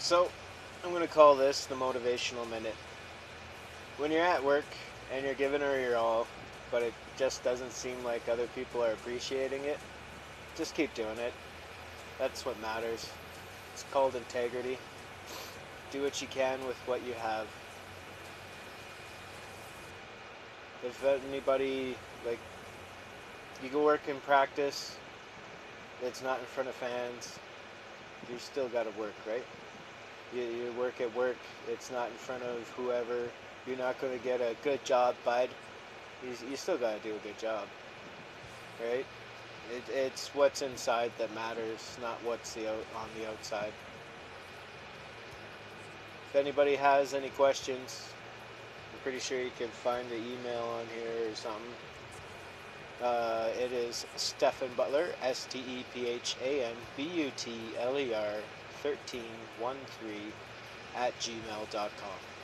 So, 0.00 0.30
I'm 0.84 0.90
going 0.90 1.02
to 1.02 1.12
call 1.12 1.34
this 1.34 1.66
the 1.66 1.74
motivational 1.74 2.48
minute. 2.48 2.76
When 3.96 4.12
you're 4.12 4.22
at 4.22 4.42
work 4.42 4.64
and 5.12 5.24
you're 5.24 5.34
giving 5.34 5.60
her 5.60 5.80
your 5.80 5.96
all, 5.96 6.28
but 6.70 6.82
it 6.82 6.94
just 7.16 7.42
doesn't 7.42 7.72
seem 7.72 8.04
like 8.04 8.28
other 8.28 8.46
people 8.54 8.82
are 8.82 8.92
appreciating 8.92 9.64
it, 9.64 9.76
just 10.56 10.76
keep 10.76 10.94
doing 10.94 11.18
it. 11.18 11.32
That's 12.16 12.46
what 12.46 12.60
matters. 12.60 13.10
It's 13.74 13.84
called 13.90 14.14
integrity. 14.14 14.78
Do 15.90 16.02
what 16.02 16.22
you 16.22 16.28
can 16.28 16.64
with 16.68 16.76
what 16.86 17.04
you 17.04 17.14
have. 17.14 17.48
If 20.84 21.04
anybody, 21.04 21.96
like, 22.24 22.38
you 23.64 23.68
go 23.68 23.84
work 23.84 24.06
in 24.06 24.20
practice, 24.20 24.96
it's 26.04 26.22
not 26.22 26.38
in 26.38 26.44
front 26.46 26.68
of 26.68 26.76
fans, 26.76 27.36
you 28.30 28.38
still 28.38 28.68
got 28.68 28.84
to 28.84 29.00
work, 29.00 29.14
right? 29.26 29.44
You, 30.34 30.42
you 30.42 30.72
work 30.78 31.00
at 31.00 31.14
work, 31.16 31.38
it's 31.68 31.90
not 31.90 32.08
in 32.08 32.14
front 32.14 32.42
of 32.42 32.68
whoever, 32.70 33.28
you're 33.66 33.78
not 33.78 34.00
going 34.00 34.16
to 34.16 34.24
get 34.24 34.40
a 34.40 34.54
good 34.62 34.84
job, 34.84 35.14
bud. 35.24 35.48
You, 36.22 36.50
you 36.50 36.56
still 36.56 36.76
got 36.76 37.02
to 37.02 37.08
do 37.08 37.14
a 37.14 37.18
good 37.18 37.38
job, 37.38 37.66
right? 38.80 39.06
It, 39.74 39.82
it's 39.94 40.34
what's 40.34 40.62
inside 40.62 41.12
that 41.18 41.34
matters, 41.34 41.96
not 42.00 42.18
what's 42.24 42.54
the 42.54 42.70
out, 42.70 42.84
on 42.96 43.08
the 43.18 43.28
outside. 43.30 43.72
If 46.30 46.36
anybody 46.36 46.76
has 46.76 47.14
any 47.14 47.30
questions, 47.30 48.08
I'm 48.92 49.00
pretty 49.00 49.20
sure 49.20 49.40
you 49.40 49.50
can 49.58 49.68
find 49.68 50.08
the 50.10 50.16
email 50.16 50.62
on 50.78 50.84
here 50.94 51.30
or 51.30 51.34
something. 51.34 51.62
Uh, 53.02 53.48
it 53.58 53.72
is 53.72 54.04
Stephan 54.16 54.70
Butler, 54.76 55.08
S 55.22 55.46
T 55.48 55.60
E 55.60 55.84
P 55.94 56.08
H 56.08 56.36
A 56.44 56.64
N 56.64 56.74
B 56.96 57.04
U 57.04 57.30
T 57.36 57.52
L 57.80 57.98
E 57.98 58.12
R 58.12 58.34
1313 58.82 60.32
at 60.94 61.18
gmail.com. 61.18 62.37